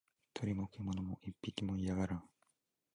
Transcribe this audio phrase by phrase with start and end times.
[0.33, 2.29] 鳥も獣も一匹も居やがらん